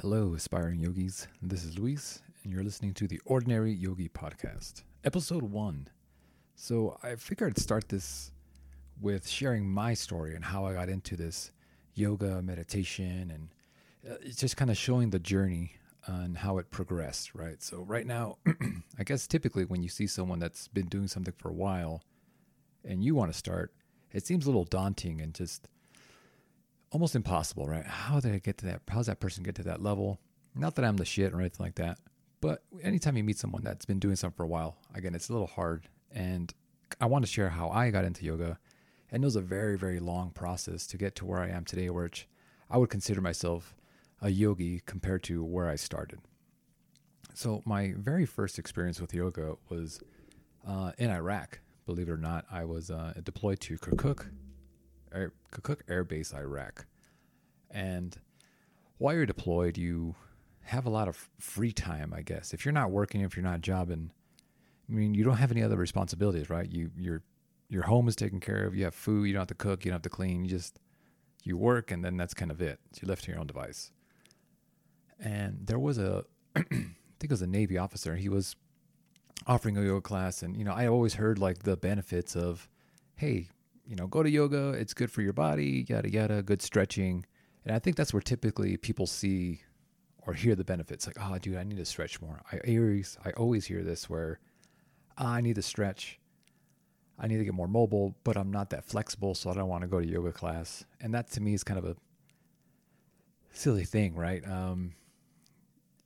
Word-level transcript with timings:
Hello, 0.00 0.32
aspiring 0.34 0.78
yogis. 0.78 1.26
This 1.42 1.64
is 1.64 1.76
Luis, 1.76 2.22
and 2.44 2.52
you're 2.52 2.62
listening 2.62 2.94
to 2.94 3.08
the 3.08 3.20
Ordinary 3.24 3.72
Yogi 3.72 4.08
Podcast, 4.08 4.84
Episode 5.02 5.42
1. 5.42 5.88
So, 6.54 6.96
I 7.02 7.16
figured 7.16 7.54
I'd 7.54 7.58
start 7.58 7.88
this 7.88 8.30
with 9.00 9.28
sharing 9.28 9.68
my 9.68 9.94
story 9.94 10.36
and 10.36 10.44
how 10.44 10.64
I 10.64 10.74
got 10.74 10.88
into 10.88 11.16
this 11.16 11.50
yoga, 11.94 12.40
meditation, 12.42 13.32
and 13.34 13.48
uh, 14.08 14.18
it's 14.20 14.36
just 14.36 14.56
kind 14.56 14.70
of 14.70 14.76
showing 14.76 15.10
the 15.10 15.18
journey 15.18 15.72
and 16.06 16.38
how 16.38 16.58
it 16.58 16.70
progressed, 16.70 17.34
right? 17.34 17.60
So, 17.60 17.78
right 17.78 18.06
now, 18.06 18.38
I 19.00 19.02
guess 19.02 19.26
typically 19.26 19.64
when 19.64 19.82
you 19.82 19.88
see 19.88 20.06
someone 20.06 20.38
that's 20.38 20.68
been 20.68 20.86
doing 20.86 21.08
something 21.08 21.34
for 21.36 21.48
a 21.48 21.54
while 21.54 22.04
and 22.84 23.02
you 23.02 23.16
want 23.16 23.32
to 23.32 23.36
start, 23.36 23.72
it 24.12 24.24
seems 24.24 24.46
a 24.46 24.48
little 24.48 24.62
daunting 24.62 25.20
and 25.20 25.34
just 25.34 25.66
almost 26.90 27.14
impossible, 27.14 27.66
right? 27.66 27.84
How 27.84 28.20
did 28.20 28.34
I 28.34 28.38
get 28.38 28.58
to 28.58 28.66
that? 28.66 28.82
How 28.88 28.96
does 28.98 29.06
that 29.06 29.20
person 29.20 29.42
get 29.42 29.54
to 29.56 29.62
that 29.64 29.82
level? 29.82 30.20
Not 30.54 30.74
that 30.76 30.84
I'm 30.84 30.96
the 30.96 31.04
shit 31.04 31.32
or 31.32 31.40
anything 31.40 31.64
like 31.64 31.76
that, 31.76 31.98
but 32.40 32.62
anytime 32.82 33.16
you 33.16 33.24
meet 33.24 33.38
someone 33.38 33.62
that's 33.62 33.84
been 33.84 33.98
doing 33.98 34.16
something 34.16 34.36
for 34.36 34.44
a 34.44 34.48
while, 34.48 34.76
again, 34.94 35.14
it's 35.14 35.28
a 35.28 35.32
little 35.32 35.46
hard. 35.46 35.88
And 36.10 36.52
I 37.00 37.06
want 37.06 37.24
to 37.24 37.30
share 37.30 37.50
how 37.50 37.68
I 37.70 37.90
got 37.90 38.04
into 38.04 38.24
yoga. 38.24 38.58
And 39.10 39.22
it 39.22 39.26
was 39.26 39.36
a 39.36 39.40
very, 39.40 39.76
very 39.78 40.00
long 40.00 40.30
process 40.30 40.86
to 40.88 40.98
get 40.98 41.14
to 41.16 41.26
where 41.26 41.40
I 41.40 41.48
am 41.48 41.64
today, 41.64 41.90
which 41.90 42.28
I 42.70 42.78
would 42.78 42.90
consider 42.90 43.20
myself 43.20 43.74
a 44.20 44.30
yogi 44.30 44.82
compared 44.84 45.22
to 45.24 45.44
where 45.44 45.68
I 45.68 45.76
started. 45.76 46.20
So, 47.34 47.62
my 47.64 47.94
very 47.96 48.26
first 48.26 48.58
experience 48.58 49.00
with 49.00 49.14
yoga 49.14 49.54
was 49.68 50.00
uh, 50.66 50.92
in 50.98 51.10
Iraq. 51.10 51.60
Believe 51.86 52.08
it 52.08 52.12
or 52.12 52.18
not, 52.18 52.44
I 52.50 52.64
was 52.64 52.90
uh, 52.90 53.14
deployed 53.22 53.60
to 53.60 53.78
Kirkuk, 53.78 54.26
Air, 55.14 55.32
Air 55.88 56.04
Base, 56.04 56.32
Iraq. 56.34 56.86
And 57.70 58.18
while 58.98 59.14
you're 59.14 59.26
deployed, 59.26 59.76
you 59.78 60.14
have 60.62 60.86
a 60.86 60.90
lot 60.90 61.08
of 61.08 61.28
free 61.38 61.72
time, 61.72 62.12
I 62.14 62.22
guess. 62.22 62.52
If 62.52 62.64
you're 62.64 62.72
not 62.72 62.90
working, 62.90 63.22
if 63.22 63.36
you're 63.36 63.44
not 63.44 63.60
jobbing, 63.60 64.10
I 64.88 64.92
mean, 64.92 65.14
you 65.14 65.24
don't 65.24 65.36
have 65.36 65.50
any 65.50 65.62
other 65.62 65.76
responsibilities, 65.76 66.50
right? 66.50 66.70
You 66.70 66.90
your 66.96 67.22
your 67.68 67.82
home 67.82 68.08
is 68.08 68.16
taken 68.16 68.40
care 68.40 68.66
of. 68.66 68.74
You 68.74 68.84
have 68.84 68.94
food. 68.94 69.24
You 69.24 69.32
don't 69.34 69.40
have 69.40 69.48
to 69.48 69.54
cook. 69.54 69.84
You 69.84 69.90
don't 69.90 69.96
have 69.96 70.02
to 70.02 70.08
clean. 70.08 70.44
You 70.44 70.50
just 70.50 70.78
you 71.44 71.56
work, 71.56 71.90
and 71.90 72.04
then 72.04 72.16
that's 72.16 72.34
kind 72.34 72.50
of 72.50 72.60
it. 72.60 72.78
So 72.92 73.00
you're 73.02 73.08
left 73.08 73.24
to 73.24 73.30
your 73.30 73.40
own 73.40 73.46
device. 73.46 73.90
And 75.20 75.66
there 75.66 75.78
was 75.78 75.98
a, 75.98 76.24
I 76.56 76.62
think 76.62 76.94
it 77.22 77.30
was 77.30 77.42
a 77.42 77.46
Navy 77.46 77.78
officer. 77.78 78.16
He 78.16 78.28
was 78.28 78.56
offering 79.46 79.76
a 79.76 79.82
yoga 79.82 80.00
class, 80.00 80.42
and 80.42 80.56
you 80.56 80.64
know, 80.64 80.72
I 80.72 80.86
always 80.86 81.14
heard 81.14 81.38
like 81.38 81.62
the 81.62 81.76
benefits 81.76 82.36
of, 82.36 82.68
hey, 83.16 83.48
you 83.88 83.96
know, 83.96 84.06
go 84.06 84.22
to 84.22 84.30
yoga. 84.30 84.70
It's 84.72 84.92
good 84.92 85.10
for 85.10 85.22
your 85.22 85.32
body. 85.32 85.86
Yada 85.88 86.10
yada. 86.10 86.42
Good 86.42 86.60
stretching. 86.60 87.24
And 87.64 87.74
I 87.74 87.78
think 87.78 87.96
that's 87.96 88.12
where 88.12 88.20
typically 88.20 88.76
people 88.76 89.06
see 89.06 89.62
or 90.26 90.34
hear 90.34 90.54
the 90.54 90.64
benefits. 90.64 91.06
Like, 91.06 91.16
oh, 91.20 91.38
dude, 91.38 91.56
I 91.56 91.64
need 91.64 91.78
to 91.78 91.84
stretch 91.84 92.20
more. 92.20 92.42
I 92.52 92.58
always, 92.68 93.16
I 93.24 93.30
always 93.30 93.64
hear 93.66 93.82
this 93.82 94.08
where 94.08 94.40
oh, 95.16 95.26
I 95.26 95.40
need 95.40 95.56
to 95.56 95.62
stretch. 95.62 96.20
I 97.18 97.26
need 97.26 97.38
to 97.38 97.44
get 97.44 97.54
more 97.54 97.66
mobile, 97.66 98.14
but 98.24 98.36
I'm 98.36 98.52
not 98.52 98.70
that 98.70 98.84
flexible, 98.84 99.34
so 99.34 99.50
I 99.50 99.54
don't 99.54 99.68
want 99.68 99.82
to 99.82 99.88
go 99.88 100.00
to 100.00 100.06
yoga 100.06 100.32
class. 100.32 100.84
And 101.00 101.12
that 101.14 101.30
to 101.32 101.40
me 101.40 101.54
is 101.54 101.64
kind 101.64 101.78
of 101.78 101.84
a 101.84 101.96
silly 103.52 103.84
thing, 103.84 104.14
right? 104.14 104.46
Um, 104.46 104.94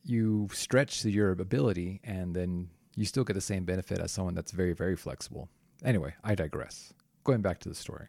you 0.04 0.48
stretch 0.52 1.02
to 1.02 1.10
your 1.10 1.32
ability, 1.32 2.00
and 2.02 2.34
then 2.34 2.70
you 2.96 3.04
still 3.04 3.24
get 3.24 3.34
the 3.34 3.42
same 3.42 3.64
benefit 3.64 3.98
as 3.98 4.10
someone 4.10 4.34
that's 4.34 4.52
very, 4.52 4.72
very 4.72 4.96
flexible. 4.96 5.48
Anyway, 5.84 6.14
I 6.24 6.34
digress. 6.34 6.94
Going 7.24 7.42
back 7.42 7.60
to 7.60 7.68
the 7.68 7.74
story. 7.74 8.06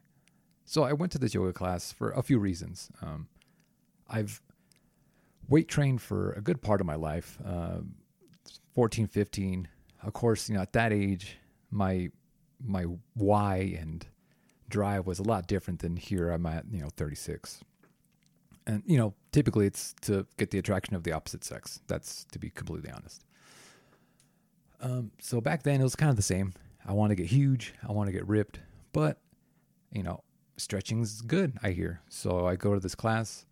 So 0.65 0.83
I 0.83 0.93
went 0.93 1.11
to 1.11 1.19
this 1.19 1.33
yoga 1.33 1.53
class 1.53 1.91
for 1.91 2.11
a 2.11 2.23
few 2.23 2.39
reasons. 2.39 2.89
Um, 3.01 3.27
I've 4.09 4.41
weight 5.47 5.67
trained 5.67 6.01
for 6.01 6.31
a 6.33 6.41
good 6.41 6.61
part 6.61 6.81
of 6.81 6.87
my 6.87 6.95
life, 6.95 7.37
uh, 7.45 7.79
14, 8.75 9.07
15. 9.07 9.67
Of 10.01 10.13
course, 10.13 10.49
you 10.49 10.55
know, 10.55 10.61
at 10.61 10.73
that 10.73 10.91
age, 10.91 11.37
my 11.69 12.09
my 12.65 12.85
why 13.13 13.75
and 13.79 14.05
drive 14.69 15.05
was 15.05 15.19
a 15.19 15.23
lot 15.23 15.47
different 15.47 15.81
than 15.81 15.97
here 15.97 16.29
I'm 16.29 16.45
at, 16.45 16.65
you 16.71 16.79
know, 16.79 16.89
36. 16.95 17.59
And, 18.65 18.81
you 18.85 18.97
know, 18.97 19.13
typically 19.33 19.67
it's 19.67 19.93
to 20.01 20.25
get 20.37 20.51
the 20.51 20.57
attraction 20.57 20.95
of 20.95 21.03
the 21.03 21.11
opposite 21.11 21.43
sex. 21.43 21.81
That's 21.87 22.25
to 22.31 22.39
be 22.39 22.49
completely 22.49 22.89
honest. 22.89 23.25
Um, 24.81 25.11
so 25.19 25.41
back 25.41 25.63
then 25.63 25.81
it 25.81 25.83
was 25.83 25.95
kind 25.95 26.09
of 26.09 26.15
the 26.15 26.21
same. 26.21 26.53
I 26.85 26.93
want 26.93 27.11
to 27.11 27.15
get 27.15 27.27
huge. 27.27 27.73
I 27.87 27.91
want 27.91 28.07
to 28.07 28.13
get 28.13 28.27
ripped, 28.27 28.59
but, 28.93 29.19
you 29.91 30.03
know, 30.03 30.23
stretching's 30.57 31.21
good, 31.21 31.57
I 31.61 31.71
hear. 31.71 32.01
So 32.07 32.47
I 32.47 32.55
go 32.55 32.73
to 32.73 32.79
this 32.79 32.95
class. 32.95 33.45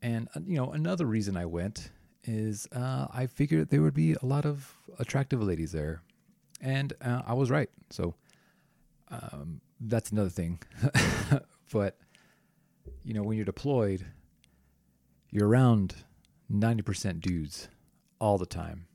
And, 0.00 0.28
uh, 0.36 0.40
you 0.46 0.56
know, 0.56 0.72
another 0.72 1.06
reason 1.06 1.36
I 1.36 1.46
went 1.46 1.90
is 2.24 2.68
uh, 2.72 3.08
I 3.12 3.26
figured 3.26 3.70
there 3.70 3.82
would 3.82 3.94
be 3.94 4.12
a 4.12 4.24
lot 4.24 4.46
of 4.46 4.76
attractive 5.00 5.42
ladies 5.42 5.72
there 5.72 6.02
and 6.62 6.92
uh, 7.02 7.22
I 7.26 7.34
was 7.34 7.50
right. 7.50 7.68
So 7.90 8.14
um, 9.10 9.60
that's 9.80 10.12
another 10.12 10.30
thing. 10.30 10.60
but 11.72 11.98
you 13.04 13.12
know, 13.12 13.22
when 13.22 13.36
you're 13.36 13.44
deployed, 13.44 14.06
you're 15.30 15.48
around 15.48 15.96
ninety 16.48 16.82
percent 16.82 17.20
dudes 17.20 17.68
all 18.20 18.38
the 18.38 18.46
time, 18.46 18.86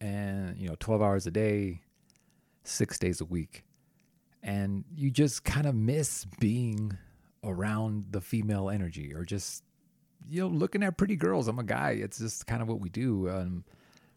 and 0.00 0.56
you 0.58 0.68
know, 0.68 0.76
twelve 0.78 1.02
hours 1.02 1.26
a 1.26 1.30
day, 1.30 1.80
six 2.62 2.98
days 2.98 3.20
a 3.20 3.24
week, 3.24 3.64
and 4.46 4.84
you 4.94 5.10
just 5.10 5.44
kind 5.44 5.66
of 5.66 5.74
miss 5.74 6.24
being 6.38 6.96
around 7.42 8.06
the 8.10 8.20
female 8.20 8.70
energy 8.70 9.12
or 9.12 9.24
just 9.24 9.64
you 10.28 10.40
know 10.40 10.46
looking 10.46 10.82
at 10.82 10.96
pretty 10.96 11.16
girls. 11.16 11.48
I'm 11.48 11.58
a 11.58 11.64
guy. 11.64 11.90
It's 11.90 12.18
just 12.18 12.46
kind 12.46 12.62
of 12.62 12.68
what 12.68 12.80
we 12.80 12.88
do. 12.88 13.28
Um, 13.28 13.64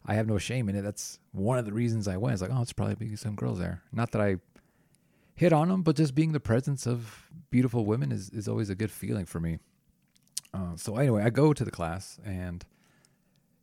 I 0.06 0.14
have 0.14 0.26
no 0.26 0.38
shame 0.38 0.68
in 0.68 0.76
it. 0.76 0.82
That's 0.82 1.18
one 1.32 1.58
of 1.58 1.66
the 1.66 1.72
reasons 1.72 2.08
I 2.08 2.16
went. 2.16 2.34
It's 2.34 2.42
like, 2.42 2.52
oh, 2.54 2.62
it's 2.62 2.72
probably 2.72 2.94
because 2.94 3.20
some 3.20 3.34
girls 3.34 3.58
there. 3.58 3.82
Not 3.92 4.12
that 4.12 4.22
I 4.22 4.36
hit 5.34 5.52
on 5.52 5.68
them, 5.68 5.82
but 5.82 5.96
just 5.96 6.14
being 6.14 6.32
the 6.32 6.40
presence 6.40 6.86
of 6.86 7.28
beautiful 7.50 7.84
women 7.84 8.10
is, 8.10 8.30
is 8.30 8.48
always 8.48 8.70
a 8.70 8.74
good 8.74 8.90
feeling 8.90 9.26
for 9.26 9.40
me. 9.40 9.58
Uh, 10.54 10.76
so 10.76 10.96
anyway, 10.96 11.22
I 11.22 11.30
go 11.30 11.52
to 11.52 11.64
the 11.64 11.70
class 11.70 12.18
and 12.24 12.64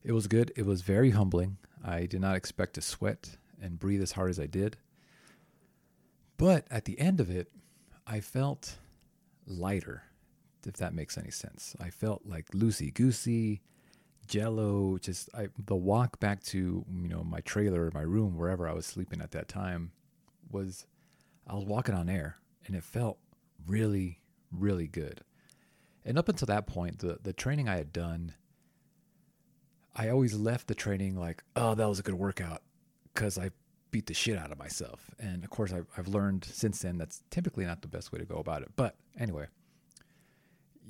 it 0.04 0.12
was 0.12 0.28
good. 0.28 0.52
It 0.56 0.66
was 0.66 0.82
very 0.82 1.10
humbling. 1.10 1.58
I 1.84 2.06
did 2.06 2.22
not 2.22 2.36
expect 2.36 2.76
to 2.76 2.82
sweat 2.82 3.38
and 3.62 3.80
breathe 3.80 4.02
as 4.02 4.12
hard 4.12 4.30
as 4.30 4.40
I 4.40 4.46
did. 4.46 4.78
But 6.38 6.68
at 6.70 6.86
the 6.86 7.00
end 7.00 7.20
of 7.20 7.30
it, 7.30 7.52
I 8.06 8.20
felt 8.20 8.78
lighter, 9.46 10.04
if 10.66 10.76
that 10.78 10.94
makes 10.94 11.18
any 11.18 11.32
sense. 11.32 11.76
I 11.80 11.90
felt 11.90 12.22
like 12.26 12.48
loosey 12.50 12.94
goosey 12.94 13.62
jello 14.28 14.98
just 14.98 15.30
I, 15.34 15.48
the 15.58 15.76
walk 15.76 16.20
back 16.20 16.44
to 16.46 16.86
you 16.92 17.08
know 17.08 17.24
my 17.24 17.40
trailer 17.42 17.90
my 17.94 18.02
room 18.02 18.38
wherever 18.38 18.68
i 18.68 18.74
was 18.74 18.86
sleeping 18.86 19.22
at 19.22 19.32
that 19.32 19.48
time 19.48 19.92
was 20.52 20.86
i 21.48 21.56
was 21.56 21.66
walking 21.66 21.96
on 21.96 22.10
air 22.10 22.38
and 22.66 22.76
it 22.76 22.84
felt 22.84 23.18
really 23.66 24.20
really 24.52 24.88
good 24.88 25.22
and 26.06 26.18
up 26.18 26.28
until 26.30 26.46
that 26.48 26.68
point 26.68 27.00
the 27.00 27.20
the 27.24 27.34
training 27.34 27.70
i 27.70 27.78
had 27.78 27.94
done 27.94 28.34
i 29.96 30.10
always 30.10 30.36
left 30.36 30.68
the 30.68 30.76
training 30.76 31.16
like 31.16 31.42
oh 31.56 31.74
that 31.74 31.88
was 31.88 32.00
a 32.00 32.04
good 32.04 32.16
workout 32.16 32.62
because 33.14 33.38
i 33.38 33.50
beat 33.98 34.06
the 34.06 34.14
shit 34.14 34.38
out 34.38 34.52
of 34.52 34.60
myself 34.60 35.10
and 35.20 35.44
of 35.44 35.50
course 35.50 35.74
I've, 35.74 35.88
I've 35.98 36.08
learned 36.08 36.46
since 36.46 36.82
then 36.84 36.98
that's 36.98 37.24
typically 37.32 37.66
not 37.66 37.82
the 37.82 37.88
best 37.88 38.12
way 38.12 38.20
to 38.20 38.26
go 38.26 38.38
about 38.38 38.62
it 38.62 38.70
but 38.76 38.96
anyway 39.20 39.48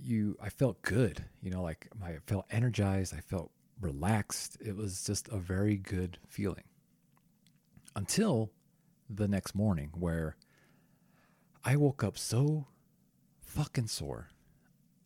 you 0.03 0.37
I 0.41 0.49
felt 0.49 0.81
good, 0.81 1.25
you 1.41 1.51
know, 1.51 1.61
like 1.61 1.87
I 2.03 2.17
felt 2.25 2.45
energized, 2.51 3.13
I 3.13 3.19
felt 3.19 3.51
relaxed. 3.79 4.57
It 4.63 4.75
was 4.75 5.03
just 5.03 5.27
a 5.29 5.37
very 5.37 5.77
good 5.77 6.17
feeling. 6.27 6.63
Until 7.95 8.51
the 9.09 9.27
next 9.27 9.55
morning 9.55 9.91
where 9.97 10.35
I 11.63 11.75
woke 11.75 12.03
up 12.03 12.17
so 12.17 12.67
fucking 13.39 13.87
sore 13.87 14.29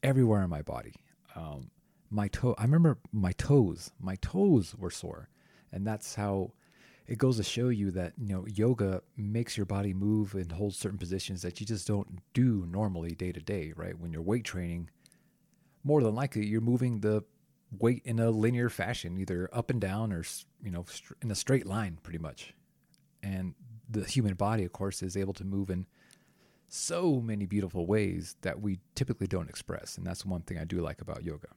everywhere 0.04 0.44
in 0.44 0.50
my 0.50 0.62
body. 0.62 0.96
Um, 1.36 1.72
my 2.10 2.28
toe 2.28 2.56
I 2.58 2.64
remember 2.64 2.98
my 3.12 3.32
toes, 3.34 3.92
my 4.00 4.16
toes 4.22 4.76
were 4.78 4.92
sore. 4.92 5.30
And 5.72 5.88
that's 5.88 6.16
how 6.16 6.52
it 7.12 7.18
goes 7.18 7.36
to 7.36 7.44
show 7.44 7.68
you 7.68 7.92
that 7.92 8.14
you 8.18 8.34
know 8.34 8.46
yoga 8.48 9.02
makes 9.18 9.58
your 9.58 9.66
body 9.66 9.94
move 9.94 10.34
and 10.34 10.50
hold 10.50 10.74
certain 10.74 10.98
positions 10.98 11.42
that 11.42 11.60
you 11.60 11.66
just 11.66 11.86
don't 11.86 12.08
do 12.34 12.66
normally 12.72 13.12
day 13.12 13.34
to 13.34 13.42
day 13.42 13.74
right? 13.76 14.00
When 14.00 14.14
you're 14.14 14.22
weight 14.22 14.46
training 14.46 14.90
more 15.84 16.02
than 16.02 16.16
likely 16.16 16.46
you're 16.46 16.62
moving 16.62 17.02
the 17.02 17.26
weight 17.78 18.02
in 18.06 18.20
a 18.20 18.32
linear 18.32 18.70
fashion 18.70 19.18
either 19.18 19.50
up 19.52 19.70
and 19.70 19.82
down 19.82 20.14
or 20.14 20.24
you 20.64 20.72
know 20.72 20.86
in 21.22 21.30
a 21.30 21.36
straight 21.36 21.66
line 21.66 21.98
pretty 22.02 22.18
much. 22.18 22.54
And 23.22 23.56
the 23.90 24.06
human 24.06 24.36
body 24.36 24.64
of 24.64 24.72
course 24.72 25.04
is 25.04 25.18
able 25.18 25.34
to 25.34 25.44
move 25.44 25.70
in 25.70 25.88
so 26.70 27.20
many 27.20 27.46
beautiful 27.46 27.86
ways 27.86 28.38
that 28.42 28.62
we 28.62 28.80
typically 28.96 29.28
don't 29.28 29.50
express 29.50 29.98
and 29.98 30.08
that's 30.08 30.26
one 30.26 30.44
thing 30.44 30.58
i 30.58 30.64
do 30.64 30.80
like 30.80 31.02
about 31.02 31.26
yoga. 31.26 31.50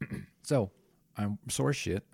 So 0.42 0.70
i'm 1.16 1.38
sore 1.48 1.72
shit 1.72 2.04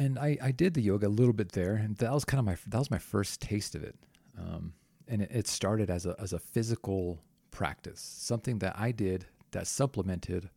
and 0.00 0.18
I, 0.18 0.38
I 0.42 0.50
did 0.50 0.72
the 0.72 0.80
yoga 0.80 1.06
a 1.06 1.08
little 1.08 1.34
bit 1.34 1.52
there, 1.52 1.74
and 1.74 1.94
that 1.98 2.10
was 2.10 2.24
kind 2.24 2.38
of 2.38 2.46
my 2.46 2.56
that 2.66 2.78
was 2.78 2.90
my 2.90 2.98
first 2.98 3.40
taste 3.42 3.74
of 3.74 3.84
it. 3.84 3.94
Um, 4.38 4.72
and 5.06 5.20
it, 5.20 5.30
it 5.30 5.46
started 5.46 5.90
as 5.90 6.06
a 6.06 6.16
as 6.18 6.32
a 6.32 6.38
physical 6.38 7.22
practice, 7.50 8.00
something 8.00 8.58
that 8.60 8.74
I 8.78 8.92
did 8.92 9.26
that 9.50 9.66
supplemented 9.66 10.48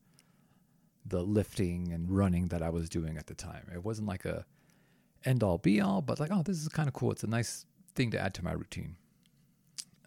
the 1.05 1.21
lifting 1.21 1.91
and 1.91 2.09
running 2.09 2.47
that 2.47 2.63
I 2.63 2.69
was 2.69 2.87
doing 2.87 3.17
at 3.17 3.27
the 3.27 3.35
time. 3.35 3.67
It 3.73 3.83
wasn't 3.83 4.07
like 4.07 4.23
a 4.23 4.45
end 5.25 5.43
all 5.43 5.57
be 5.57 5.81
all, 5.81 6.01
but 6.01 6.21
like, 6.21 6.31
oh, 6.31 6.43
this 6.43 6.61
is 6.61 6.69
kind 6.69 6.87
of 6.87 6.93
cool. 6.93 7.11
It's 7.11 7.23
a 7.23 7.27
nice 7.27 7.65
thing 7.95 8.11
to 8.11 8.19
add 8.19 8.33
to 8.35 8.43
my 8.45 8.53
routine. 8.53 8.95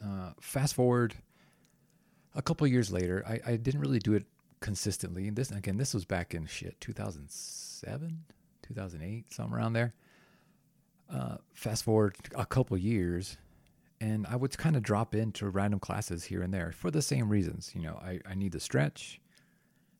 Uh, 0.03 0.33
fast 0.41 0.75
forward 0.75 1.15
a 2.35 2.41
couple 2.41 2.67
years 2.67 2.91
later, 2.91 3.23
I, 3.29 3.41
I 3.53 3.57
didn't 3.57 3.81
really 3.81 3.99
do 3.99 4.15
it 4.15 4.25
consistently. 4.61 5.29
And 5.29 5.37
this 5.37 5.51
again, 5.51 5.77
this 5.77 5.93
was 5.93 6.07
back 6.07 6.35
in 6.35 6.47
shit 6.47 6.81
2007, 6.81 8.25
2008, 8.69 9.33
something 9.33 9.55
around 9.55 9.73
there. 9.73 9.95
Uh, 11.13 11.37
fast 11.55 11.85
forward 11.85 12.17
a 12.35 12.45
couple 12.45 12.77
years, 12.77 13.37
and 14.01 14.27
I 14.27 14.37
would 14.37 14.57
kind 14.59 14.77
of 14.77 14.83
drop 14.83 15.15
into 15.15 15.49
random 15.49 15.79
classes 15.79 16.25
here 16.25 16.43
and 16.43 16.53
there 16.53 16.73
for 16.73 16.91
the 16.91 17.03
same 17.03 17.29
reasons. 17.29 17.73
You 17.75 17.83
know, 17.83 18.01
I, 18.03 18.21
I 18.29 18.35
need 18.35 18.53
to 18.53 18.61
stretch. 18.61 19.21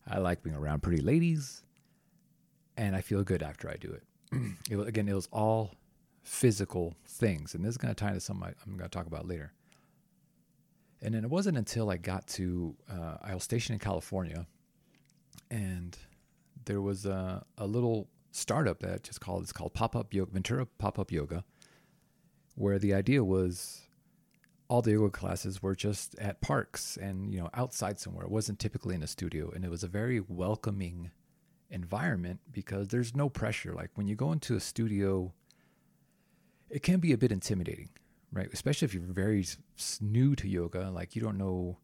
I 0.09 0.19
like 0.19 0.43
being 0.43 0.57
around 0.57 0.83
pretty 0.83 1.03
ladies, 1.03 1.65
and 2.77 2.97
I 2.97 3.01
feel 3.01 3.23
good 3.23 3.43
after 3.43 3.69
I 3.69 3.77
do 3.77 3.93
it. 3.93 4.03
it 4.71 4.89
again, 4.89 5.09
it 5.09 5.15
was 5.15 5.29
all 5.33 5.75
physical 6.23 6.95
things, 7.07 7.55
and 7.55 7.65
this 7.65 7.71
is 7.71 7.79
going 7.79 7.95
to 7.95 7.99
tie 7.99 8.09
into 8.09 8.21
something 8.21 8.49
I, 8.49 8.69
am 8.69 8.77
going 8.77 8.89
to 8.89 8.97
talk 8.97 9.07
about 9.07 9.29
later. 9.29 9.53
And 11.03 11.15
then 11.15 11.25
it 11.25 11.31
wasn't 11.31 11.57
until 11.57 11.91
I 11.91 11.99
got 11.99 12.27
to 12.29 12.75
uh, 12.91 13.19
I 13.23 13.35
was 13.35 13.45
stationed 13.45 13.75
in 13.75 13.81
California, 13.81 14.47
and 15.51 15.97
there 16.65 16.81
was 16.81 17.07
a, 17.07 17.45
a 17.59 17.67
little 17.67 18.09
startup 18.37 18.81
that 18.81 19.03
just 19.03 19.21
called 19.21 19.43
it's 19.43 19.53
called 19.53 19.75
Pop 19.75 19.97
Up 19.97 20.13
Yoga 20.13 20.33
Ventura 20.33 20.67
Pop 20.67 20.99
Up 20.99 21.11
Yoga, 21.11 21.45
where 22.55 22.79
the 22.79 22.95
idea 22.95 23.25
was 23.25 23.83
all 24.69 24.83
the 24.83 24.93
yoga 24.93 25.11
classes 25.11 25.63
were 25.63 25.75
just 25.75 26.19
at 26.19 26.41
parks 26.41 26.97
and 26.97 27.33
you 27.33 27.41
know 27.41 27.51
outside 27.55 27.99
somewhere. 27.99 28.25
It 28.25 28.31
wasn't 28.31 28.59
typically 28.59 28.95
in 28.95 29.03
a 29.03 29.07
studio, 29.07 29.51
and 29.55 29.65
it 29.65 29.71
was 29.71 29.83
a 29.83 29.89
very 29.89 30.21
welcoming 30.21 31.11
environment 31.71 32.41
because 32.53 32.89
there's 32.89 33.15
no 33.15 33.29
pressure. 33.29 33.73
Like 33.73 33.91
when 33.95 34.07
you 34.07 34.15
go 34.15 34.33
into 34.33 34.57
a 34.57 34.61
studio, 34.61 35.33
it 36.71 36.83
can 36.83 37.01
be 37.01 37.13
a 37.13 37.19
bit 37.19 37.33
intimidating, 37.33 37.91
right? 38.33 38.49
Especially 38.53 38.87
if 38.87 38.95
you're 38.95 39.03
very 39.03 39.45
new 40.01 40.37
to 40.37 40.49
yoga, 40.49 40.91
like 40.91 41.15
you 41.17 41.23
don't 41.23 41.39
know 41.39 41.79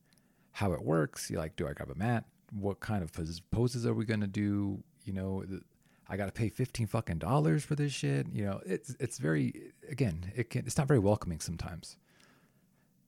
how 0.53 0.73
it 0.73 0.83
works. 0.83 1.31
You're 1.31 1.41
like, 1.41 1.57
do 1.57 1.67
I 1.67 1.73
grab 1.73 1.91
a 1.91 1.95
mat? 1.95 2.25
What 2.51 2.81
kind 2.81 3.03
of 3.03 3.13
poses 3.51 3.87
are 3.87 3.95
we 3.95 4.05
going 4.05 4.21
to 4.21 4.27
do? 4.27 4.83
You 5.05 5.13
know, 5.15 5.45
I 6.09 6.17
got 6.17 6.27
to 6.27 6.33
pay 6.33 6.49
15 6.49 6.87
fucking 6.87 7.19
dollars 7.19 7.65
for 7.65 7.75
this 7.75 7.93
shit. 7.93 8.27
You 8.33 8.45
know, 8.45 8.61
it's 8.67 8.95
it's 9.01 9.19
very 9.19 9.73
again, 9.89 10.33
it 10.35 10.51
can 10.51 10.67
it's 10.67 10.77
not 10.77 10.89
very 10.89 10.99
welcoming 10.99 11.41
sometimes. 11.41 11.97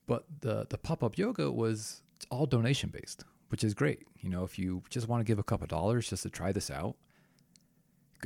But 0.07 0.25
the 0.41 0.67
the 0.69 0.79
pop-up 0.79 1.19
yoga 1.19 1.51
was 1.51 2.03
all 2.31 2.47
donation 2.47 2.91
based, 2.91 3.25
which 3.49 3.65
is 3.65 3.75
great. 3.75 4.07
You 4.21 4.31
know, 4.31 4.45
if 4.45 4.59
you 4.59 4.83
just 4.91 5.09
want 5.09 5.21
to 5.21 5.25
give 5.25 5.39
a 5.39 5.43
couple 5.43 5.67
dollars 5.67 6.09
just 6.09 6.23
to 6.23 6.31
try 6.31 6.53
this 6.53 6.71
out, 6.71 6.97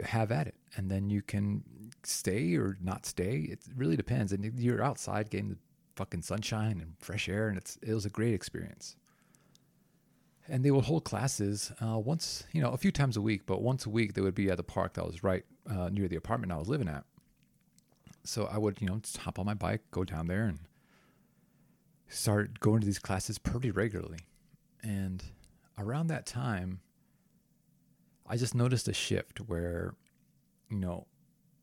have 0.05 0.31
at 0.31 0.47
it. 0.47 0.55
And 0.77 0.91
then 0.91 1.11
you 1.11 1.23
can 1.23 1.63
stay 2.05 2.55
or 2.57 2.77
not 2.81 3.07
stay. 3.07 3.49
It 3.51 3.61
really 3.77 3.97
depends. 3.97 4.33
And 4.33 4.45
you're 4.59 4.83
outside 4.83 5.31
getting 5.31 5.51
the 5.51 5.59
fucking 5.97 6.23
sunshine 6.23 6.81
and 6.81 6.95
fresh 7.01 7.29
air 7.29 7.49
and 7.49 7.59
it's 7.59 7.77
it 7.83 7.93
was 7.93 8.07
a 8.07 8.09
great 8.09 8.33
experience 8.33 8.95
and 10.49 10.65
they 10.65 10.71
would 10.71 10.85
hold 10.85 11.05
classes 11.05 11.73
uh, 11.83 11.99
once, 11.99 12.45
you 12.53 12.63
know, 12.63 12.71
a 12.71 12.77
few 12.77 12.91
times 12.91 13.17
a 13.17 13.21
week, 13.21 13.43
but 13.47 13.61
once 13.61 13.87
a 13.87 13.91
week 13.91 14.15
they 14.15 14.21
would 14.21 14.35
be 14.35 14.51
at 14.51 14.57
the 14.57 14.63
park 14.63 14.95
that 14.95 15.05
was 15.05 15.23
right 15.23 15.45
uh, 15.71 15.89
near 15.91 16.09
the 16.09 16.17
apartment 16.17 16.53
I 16.53 16.57
was 16.57 16.69
living 16.69 16.89
at. 16.89 17.05
So 18.25 18.47
I 18.47 18.59
would, 18.59 18.81
you 18.81 18.87
know, 18.87 18.97
just 18.97 19.19
hop 19.19 19.39
on 19.39 19.47
my 19.47 19.55
bike, 19.55 19.83
go 19.91 20.05
down 20.05 20.27
there, 20.27 20.45
and 20.45 20.59
start 22.09 22.61
going 22.61 22.81
to 22.81 22.87
these 22.87 22.99
classes 22.99 23.39
pretty 23.39 23.71
regularly. 23.71 24.21
And 24.83 25.23
around 25.79 26.09
that 26.09 26.27
time, 26.27 26.81
I 28.27 28.37
just 28.37 28.55
noticed 28.55 28.89
a 28.89 28.93
shift 28.93 29.39
where, 29.39 29.95
you 30.71 30.79
know, 30.79 31.07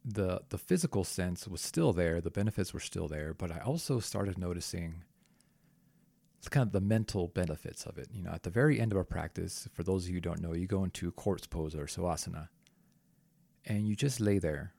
the 0.03 0.41
the 0.49 0.57
physical 0.57 1.03
sense 1.03 1.47
was 1.47 1.61
still 1.61 1.91
there, 1.91 2.21
the 2.21 2.29
benefits 2.29 2.73
were 2.73 2.79
still 2.79 3.07
there, 3.07 3.33
but 3.33 3.51
I 3.51 3.59
also 3.59 3.99
started 3.99 4.37
noticing 4.37 5.03
it's 6.45 6.53
kind 6.53 6.67
of 6.67 6.73
the 6.73 6.79
mental 6.79 7.29
benefits 7.29 7.87
of 7.87 7.97
it. 7.97 8.07
You 8.13 8.21
know, 8.21 8.29
at 8.29 8.43
the 8.43 8.51
very 8.51 8.79
end 8.79 8.91
of 8.91 8.99
our 8.99 9.03
practice, 9.03 9.67
for 9.73 9.81
those 9.81 10.03
of 10.03 10.09
you 10.09 10.17
who 10.17 10.21
don't 10.21 10.43
know, 10.43 10.53
you 10.53 10.67
go 10.67 10.83
into 10.83 11.11
corpse 11.13 11.47
pose 11.47 11.73
or 11.73 11.87
savasana, 11.87 12.49
and 13.65 13.87
you 13.87 13.95
just 13.95 14.19
lay 14.19 14.37
there 14.37 14.75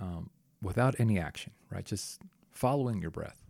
um, 0.00 0.30
without 0.60 0.96
any 0.98 1.20
action, 1.20 1.52
right? 1.70 1.84
Just 1.84 2.22
following 2.50 3.00
your 3.00 3.12
breath. 3.12 3.40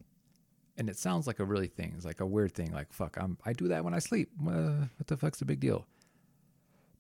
And 0.77 0.91
it 0.91 0.99
sounds 0.99 1.27
like 1.27 1.41
a 1.41 1.47
really 1.47 1.67
thing. 1.67 1.95
It's 1.97 2.05
like 2.05 2.21
a 2.21 2.27
weird 2.27 2.53
thing. 2.53 2.73
Like 2.73 2.93
fuck, 2.93 3.17
I'm 3.19 3.39
I 3.43 3.55
do 3.55 3.69
that 3.69 3.85
when 3.85 3.95
I 3.95 4.01
sleep. 4.01 4.29
Uh, 4.47 4.85
what 4.99 5.07
the 5.07 5.17
fuck's 5.17 5.39
the 5.39 5.47
big 5.47 5.61
deal? 5.61 5.87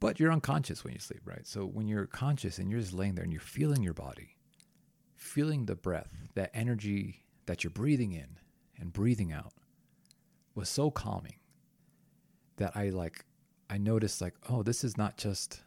But 0.00 0.18
you're 0.18 0.32
unconscious 0.32 0.84
when 0.84 0.94
you 0.94 1.00
sleep, 1.00 1.20
right? 1.26 1.46
So 1.46 1.66
when 1.66 1.86
you're 1.86 2.06
conscious 2.06 2.56
and 2.56 2.70
you're 2.70 2.80
just 2.80 2.94
laying 2.94 3.14
there 3.14 3.24
and 3.24 3.32
you're 3.32 3.42
feeling 3.42 3.82
your 3.82 3.92
body, 3.92 4.36
feeling 5.16 5.66
the 5.66 5.76
breath, 5.76 6.16
that 6.34 6.50
energy 6.54 7.26
that 7.44 7.62
you're 7.62 7.72
breathing 7.72 8.12
in 8.12 8.38
and 8.78 8.90
breathing 8.90 9.32
out 9.32 9.52
was 10.58 10.68
so 10.68 10.90
calming 10.90 11.36
that 12.56 12.72
I 12.76 12.90
like 12.90 13.24
I 13.70 13.78
noticed 13.78 14.20
like 14.20 14.34
oh 14.50 14.62
this 14.62 14.82
is 14.82 14.98
not 14.98 15.16
just 15.16 15.60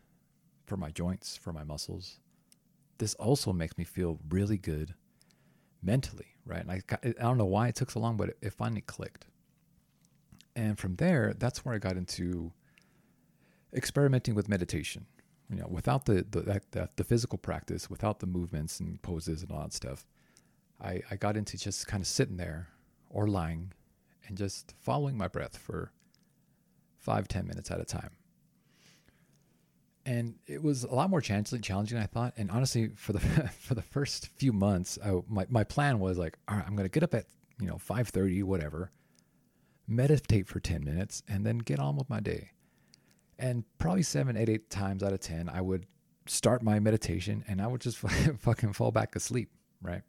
for 0.66 0.76
my 0.76 0.92
joints 0.92 1.38
for 1.38 1.54
my 1.54 1.64
muscles. 1.64 2.20
This 2.98 3.16
also 3.16 3.54
makes 3.54 3.78
me 3.78 3.86
feel 3.86 4.20
really 4.30 4.58
good 4.58 4.94
mentally 5.82 6.28
right? 6.46 6.62
And 6.62 6.72
I 6.72 6.82
I 7.04 7.24
don't 7.24 7.38
know 7.38 7.46
why 7.46 7.70
it 7.70 7.76
took 7.76 7.90
so 7.90 8.02
long 8.02 8.18
but 8.18 8.36
it, 8.42 8.54
finally 8.54 8.82
clicked. 8.82 9.26
And 10.56 10.78
from 10.78 10.98
there 10.98 11.34
that's 11.40 11.64
where 11.64 11.74
I 11.74 11.78
got 11.78 11.96
into 11.96 12.52
experimenting 13.74 14.36
with 14.36 14.50
meditation 14.50 15.06
you 15.50 15.56
know 15.56 15.68
without 15.70 16.06
the 16.06 16.26
the, 16.30 16.62
the, 16.72 16.90
the 16.98 17.04
physical 17.06 17.38
practice 17.38 17.90
without 17.90 18.20
the 18.20 18.28
movements 18.28 18.82
and 18.82 19.02
poses 19.02 19.42
and 19.42 19.52
all 19.54 19.62
that 19.62 19.74
stuff. 19.74 20.06
I, 20.82 21.02
I 21.12 21.16
got 21.16 21.38
into 21.38 21.58
just 21.58 21.88
kind 21.88 22.02
of 22.02 22.08
sitting 22.08 22.38
there 22.38 22.70
or 23.10 23.28
lying 23.28 23.72
and 24.32 24.38
just 24.38 24.74
following 24.80 25.18
my 25.18 25.28
breath 25.28 25.58
for 25.58 25.92
five, 26.98 27.28
ten 27.28 27.46
minutes 27.46 27.70
at 27.70 27.82
a 27.82 27.86
time. 27.86 28.12
And 30.06 30.36
it 30.48 30.64
was 30.64 30.86
a 30.86 30.96
lot 30.96 31.10
more 31.10 31.20
challenging 31.20 31.62
than 31.62 31.98
I 31.98 32.06
thought. 32.06 32.34
And 32.38 32.50
honestly, 32.50 32.92
for 32.96 33.12
the 33.12 33.20
for 33.60 33.76
the 33.76 33.82
first 33.82 34.28
few 34.28 34.54
months, 34.54 34.98
I, 35.04 35.20
my 35.28 35.46
my 35.50 35.66
plan 35.66 36.00
was 36.00 36.18
like, 36.18 36.40
all 36.48 36.56
right, 36.56 36.66
I'm 36.66 36.78
gonna 36.78 36.90
get 36.90 37.04
up 37.04 37.14
at 37.14 37.26
you 37.60 37.68
know 37.68 37.78
five 37.78 38.08
thirty, 38.08 38.42
whatever, 38.42 38.92
meditate 39.86 40.48
for 40.48 40.62
ten 40.62 40.84
minutes, 40.86 41.22
and 41.28 41.46
then 41.46 41.58
get 41.58 41.80
on 41.80 41.98
with 41.98 42.10
my 42.10 42.22
day. 42.22 42.52
And 43.38 43.66
probably 43.80 44.04
seven, 44.04 44.38
eight, 44.38 44.48
eight 44.48 44.70
times 44.70 45.04
out 45.04 45.12
of 45.12 45.20
ten, 45.20 45.50
I 45.50 45.60
would 45.60 45.88
start 46.26 46.64
my 46.64 46.80
meditation, 46.80 47.44
and 47.50 47.62
I 47.62 47.68
would 47.68 47.82
just 47.82 47.98
fucking 48.40 48.74
fall 48.74 48.92
back 48.92 49.14
asleep. 49.18 49.52
Right. 49.82 50.04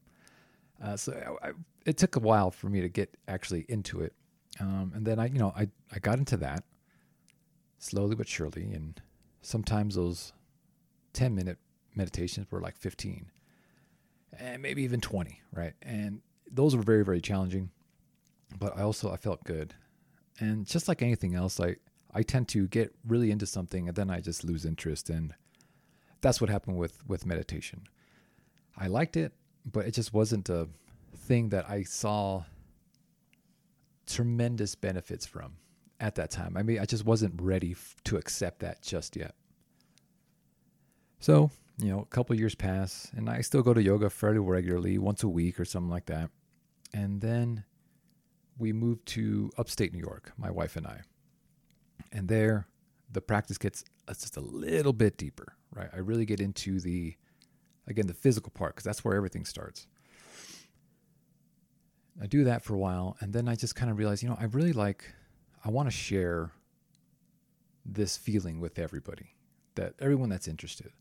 Uh, 0.83 0.97
so 0.97 1.39
I, 1.43 1.53
it 1.87 1.97
took 1.97 2.17
a 2.17 2.21
while 2.21 2.51
for 2.51 2.69
me 2.69 2.81
to 2.81 2.89
get 2.89 3.17
actually 3.29 3.65
into 3.69 4.01
it. 4.01 4.15
Um, 4.61 4.93
and 4.95 5.07
then 5.07 5.19
I, 5.19 5.27
you 5.27 5.39
know, 5.39 5.53
I, 5.57 5.69
I 5.93 5.99
got 5.99 6.19
into 6.19 6.37
that 6.39 6.65
slowly 7.79 8.15
but 8.15 8.29
surely. 8.29 8.73
And 8.73 9.01
sometimes 9.43 9.95
those 9.95 10.33
10 11.13 11.35
minute 11.35 11.59
meditations 11.95 12.51
were 12.51 12.61
like 12.61 12.77
15 12.77 13.27
and 14.39 14.63
maybe 14.63 14.83
even 14.83 15.01
20, 15.01 15.41
right? 15.53 15.75
And 15.83 16.21
those 16.51 16.75
were 16.75 16.83
very, 16.83 17.05
very 17.05 17.21
challenging, 17.21 17.71
but 18.59 18.77
I 18.77 18.83
also, 18.83 19.13
I 19.13 19.17
felt 19.17 19.45
good. 19.45 19.75
And 20.41 20.67
just 20.67 20.89
like 20.89 21.03
anything 21.03 21.35
else, 21.35 21.61
I, 21.61 21.77
I 22.15 22.23
tend 22.23 22.49
to 22.49 22.67
get 22.67 22.95
really 23.07 23.31
into 23.31 23.47
something 23.47 23.89
and 23.89 23.97
then 23.97 24.11
I 24.11 24.21
just 24.21 24.43
lose 24.43 24.65
interest. 24.65 25.11
And 25.11 25.35
that's 26.23 26.41
what 26.41 26.51
happened 26.51 26.77
with, 26.77 27.07
with 27.07 27.27
meditation. 27.27 27.83
I 28.77 28.87
liked 28.87 29.17
it 29.17 29.33
but 29.65 29.87
it 29.87 29.93
just 29.93 30.13
wasn't 30.13 30.49
a 30.49 30.69
thing 31.17 31.51
that 31.51 31.69
I 31.69 31.83
saw 31.83 32.45
tremendous 34.07 34.75
benefits 34.75 35.27
from 35.27 35.55
at 36.01 36.17
that 36.17 36.31
time. 36.31 36.57
I 36.57 36.63
mean, 36.63 36.81
I 36.81 36.85
just 36.85 37.05
wasn't 37.05 37.41
ready 37.41 37.73
f- 37.73 37.97
to 38.05 38.17
accept 38.17 38.61
that 38.61 38.83
just 38.83 39.17
yet. 39.17 39.35
So 41.21 41.51
you 41.79 41.91
know, 41.91 42.01
a 42.01 42.07
couple 42.07 42.37
years 42.37 42.55
pass, 42.55 43.11
and 43.17 43.29
I 43.29 43.41
still 43.41 43.63
go 43.63 43.75
to 43.75 43.83
yoga 43.83 44.11
fairly 44.11 44.39
regularly, 44.39 44.99
once 44.99 45.23
a 45.23 45.29
week 45.29 45.59
or 45.59 45.65
something 45.65 45.91
like 45.91 46.07
that. 46.07 46.31
And 46.93 47.21
then 47.21 47.65
we 48.59 48.73
moved 48.73 49.07
to 49.07 49.51
upstate 49.57 49.93
New 49.93 49.99
York, 49.99 50.33
my 50.37 50.51
wife 50.51 50.77
and 50.77 50.87
I. 50.87 51.01
And 52.13 52.29
there, 52.29 52.67
the 53.11 53.21
practice 53.21 53.59
gets 53.59 53.85
just 54.09 54.37
a 54.37 54.41
little 54.41 54.93
bit 54.93 55.17
deeper, 55.17 55.55
right? 55.75 55.89
I 55.93 55.99
really 55.99 56.27
get 56.27 56.41
into 56.41 56.81
the, 56.81 57.17
again, 57.87 58.07
the 58.07 58.15
physical 58.15 58.51
part, 58.51 58.75
because 58.75 58.85
that's 58.85 59.05
where 59.05 59.17
everything 59.17 59.45
starts. 59.45 59.87
I 62.21 62.27
do 62.27 62.45
that 62.45 62.63
for 62.63 62.75
a 62.75 62.79
while, 62.79 63.17
and 63.21 63.33
then 63.33 63.49
I 63.49 63.55
just 63.55 63.75
kind 63.75 63.91
of 63.91 63.99
realize, 63.99 64.23
you 64.23 64.29
know, 64.29 64.37
I 64.39 64.45
really 64.45 64.73
like, 64.73 65.05
I 65.65 65.71
want 65.71 65.89
to 65.89 65.91
share 65.91 66.53
this 67.85 68.17
feeling 68.17 68.61
with 68.61 68.79
everybody, 68.79 69.35
that 69.75 69.95
everyone 69.99 70.29
that's 70.29 70.47
interested. 70.47 70.93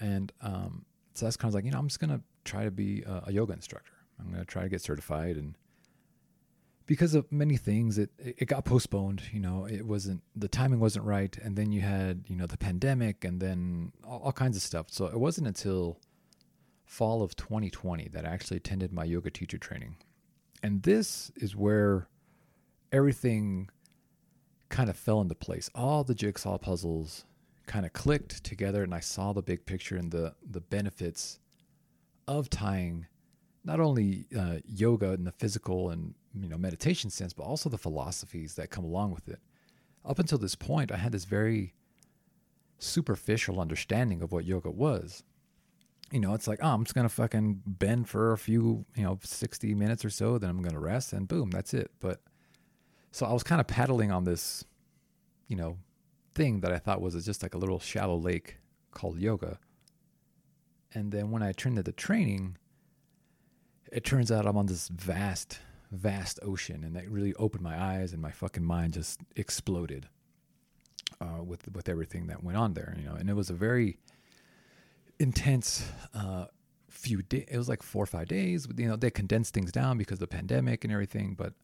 And 0.00 0.32
um, 0.40 0.84
so 1.14 1.26
that's 1.26 1.36
kind 1.36 1.50
of 1.50 1.54
like, 1.54 1.64
you 1.64 1.72
know, 1.72 1.78
I'm 1.78 1.88
just 1.88 2.00
going 2.00 2.10
to 2.10 2.22
try 2.44 2.64
to 2.64 2.70
be 2.70 3.02
a, 3.02 3.24
a 3.26 3.32
yoga 3.32 3.52
instructor. 3.52 3.92
I'm 4.20 4.26
going 4.32 4.38
to 4.38 4.46
try 4.46 4.62
to 4.62 4.68
get 4.68 4.80
certified. 4.80 5.36
And 5.36 5.56
because 6.88 7.14
of 7.14 7.30
many 7.30 7.58
things, 7.58 7.98
it, 7.98 8.10
it 8.18 8.46
got 8.46 8.64
postponed. 8.64 9.22
You 9.30 9.40
know, 9.40 9.66
it 9.66 9.86
wasn't, 9.86 10.22
the 10.34 10.48
timing 10.48 10.80
wasn't 10.80 11.04
right. 11.04 11.36
And 11.36 11.54
then 11.54 11.70
you 11.70 11.82
had, 11.82 12.24
you 12.28 12.34
know, 12.34 12.46
the 12.46 12.56
pandemic 12.56 13.24
and 13.24 13.40
then 13.40 13.92
all, 14.02 14.20
all 14.24 14.32
kinds 14.32 14.56
of 14.56 14.62
stuff. 14.62 14.86
So 14.88 15.04
it 15.04 15.20
wasn't 15.20 15.46
until 15.46 16.00
fall 16.86 17.22
of 17.22 17.36
2020 17.36 18.08
that 18.08 18.24
I 18.24 18.30
actually 18.30 18.56
attended 18.56 18.90
my 18.90 19.04
yoga 19.04 19.30
teacher 19.30 19.58
training. 19.58 19.96
And 20.62 20.82
this 20.82 21.30
is 21.36 21.54
where 21.54 22.08
everything 22.90 23.68
kind 24.70 24.88
of 24.88 24.96
fell 24.96 25.20
into 25.20 25.34
place. 25.34 25.68
All 25.74 26.04
the 26.04 26.14
jigsaw 26.14 26.56
puzzles 26.56 27.26
kind 27.66 27.84
of 27.84 27.92
clicked 27.92 28.42
together 28.42 28.82
and 28.82 28.94
I 28.94 29.00
saw 29.00 29.34
the 29.34 29.42
big 29.42 29.66
picture 29.66 29.96
and 29.96 30.10
the 30.10 30.34
the 30.42 30.62
benefits 30.62 31.38
of 32.26 32.48
tying 32.48 33.06
not 33.62 33.78
only 33.78 34.24
uh, 34.36 34.56
yoga 34.64 35.12
in 35.12 35.24
the 35.24 35.32
physical 35.32 35.90
and 35.90 36.14
you 36.40 36.48
know 36.48 36.58
meditation 36.58 37.10
sense, 37.10 37.32
but 37.32 37.44
also 37.44 37.68
the 37.68 37.78
philosophies 37.78 38.54
that 38.54 38.70
come 38.70 38.84
along 38.84 39.12
with 39.12 39.28
it. 39.28 39.40
Up 40.04 40.18
until 40.18 40.38
this 40.38 40.54
point, 40.54 40.92
I 40.92 40.96
had 40.96 41.12
this 41.12 41.24
very 41.24 41.74
superficial 42.78 43.60
understanding 43.60 44.22
of 44.22 44.32
what 44.32 44.44
yoga 44.44 44.70
was 44.70 45.24
you 46.10 46.20
know, 46.20 46.34
it's 46.34 46.48
like, 46.48 46.60
oh, 46.62 46.68
I'm 46.68 46.84
just 46.84 46.94
gonna 46.94 47.08
fucking 47.08 47.62
bend 47.66 48.08
for 48.08 48.32
a 48.32 48.38
few, 48.38 48.84
you 48.94 49.02
know, 49.02 49.18
60 49.22 49.74
minutes 49.74 50.04
or 50.04 50.10
so, 50.10 50.38
then 50.38 50.48
I'm 50.50 50.62
gonna 50.62 50.80
rest, 50.80 51.12
and 51.12 51.28
boom, 51.28 51.50
that's 51.50 51.74
it. 51.74 51.90
But 52.00 52.20
so 53.12 53.26
I 53.26 53.32
was 53.32 53.42
kind 53.42 53.60
of 53.60 53.66
paddling 53.66 54.10
on 54.10 54.24
this, 54.24 54.64
you 55.48 55.56
know, 55.56 55.76
thing 56.34 56.60
that 56.60 56.72
I 56.72 56.78
thought 56.78 57.00
was 57.00 57.22
just 57.24 57.42
like 57.42 57.54
a 57.54 57.58
little 57.58 57.78
shallow 57.78 58.16
lake 58.16 58.58
called 58.90 59.18
yoga. 59.18 59.58
And 60.94 61.12
then 61.12 61.30
when 61.30 61.42
I 61.42 61.52
turned 61.52 61.76
to 61.76 61.82
the 61.82 61.92
training, 61.92 62.56
it 63.92 64.04
turns 64.04 64.32
out 64.32 64.46
I'm 64.46 64.56
on 64.56 64.66
this 64.66 64.88
vast, 64.88 65.58
vast 65.90 66.38
ocean, 66.42 66.84
and 66.84 66.94
that 66.96 67.10
really 67.10 67.34
opened 67.34 67.62
my 67.62 67.80
eyes, 67.80 68.12
and 68.12 68.20
my 68.20 68.30
fucking 68.30 68.64
mind 68.64 68.94
just 68.94 69.20
exploded 69.36 70.08
uh, 71.20 71.42
with 71.42 71.72
with 71.72 71.88
everything 71.88 72.26
that 72.26 72.42
went 72.42 72.58
on 72.58 72.74
there, 72.74 72.94
you 72.98 73.04
know. 73.04 73.14
And 73.14 73.28
it 73.30 73.34
was 73.34 73.50
a 73.50 73.54
very 73.54 73.98
intense 75.18 75.88
uh, 76.14 76.46
few 76.88 77.22
days. 77.22 77.46
It 77.48 77.56
was 77.56 77.68
like 77.68 77.82
four 77.82 78.02
or 78.02 78.06
five 78.06 78.28
days. 78.28 78.66
You 78.76 78.88
know, 78.88 78.96
they 78.96 79.10
condensed 79.10 79.54
things 79.54 79.72
down 79.72 79.98
because 79.98 80.16
of 80.16 80.20
the 80.20 80.26
pandemic 80.36 80.84
and 80.84 80.92
everything. 80.92 81.34
But 81.34 81.54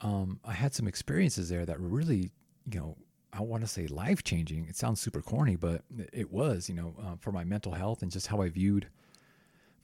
um, 0.00 0.40
I 0.44 0.52
had 0.52 0.74
some 0.74 0.86
experiences 0.86 1.48
there 1.48 1.66
that 1.66 1.80
were 1.80 1.88
really, 1.88 2.30
you 2.70 2.80
know, 2.80 2.96
I 3.32 3.42
want 3.42 3.62
to 3.62 3.68
say 3.68 3.86
life 3.86 4.24
changing. 4.24 4.66
It 4.66 4.76
sounds 4.76 5.00
super 5.00 5.20
corny, 5.20 5.56
but 5.56 5.82
it 6.12 6.32
was, 6.32 6.68
you 6.68 6.74
know, 6.74 6.94
uh, 7.00 7.16
for 7.20 7.32
my 7.32 7.44
mental 7.44 7.72
health 7.72 8.02
and 8.02 8.10
just 8.10 8.28
how 8.28 8.40
I 8.40 8.48
viewed 8.48 8.88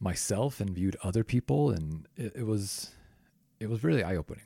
myself 0.00 0.60
and 0.60 0.70
viewed 0.70 0.96
other 1.02 1.22
people, 1.22 1.70
and 1.70 2.08
it, 2.16 2.32
it 2.34 2.46
was, 2.46 2.90
it 3.62 3.70
was 3.70 3.84
really 3.84 4.02
eye 4.02 4.16
opening. 4.16 4.44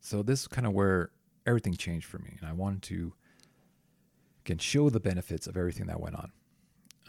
So 0.00 0.22
this 0.22 0.42
is 0.42 0.48
kind 0.48 0.66
of 0.66 0.72
where 0.72 1.10
everything 1.46 1.74
changed 1.74 2.06
for 2.06 2.18
me, 2.18 2.36
and 2.40 2.48
I 2.48 2.52
wanted 2.52 2.82
to 2.82 3.12
can 4.44 4.58
show 4.58 4.90
the 4.90 5.00
benefits 5.00 5.46
of 5.46 5.56
everything 5.56 5.86
that 5.86 6.00
went 6.00 6.14
on. 6.14 6.32